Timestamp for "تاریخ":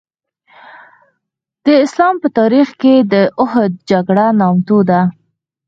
2.39-2.67